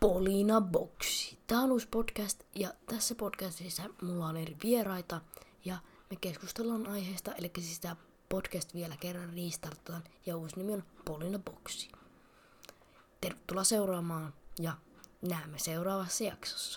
[0.00, 1.38] Polina Boxi.
[1.46, 5.20] Tämä on uusi podcast ja tässä podcastissa mulla on eri vieraita
[5.64, 5.78] ja
[6.10, 7.96] me keskustellaan aiheesta, eli siis tämä
[8.28, 11.88] podcast vielä kerran restartataan ja uusi nimi on Polina Boxi.
[13.20, 14.72] Tervetuloa seuraamaan ja
[15.22, 16.76] näemme seuraavassa jaksossa.